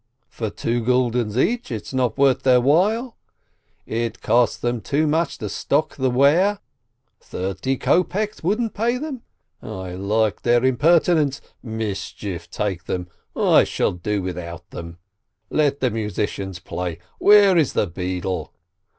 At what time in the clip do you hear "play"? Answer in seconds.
16.57-16.97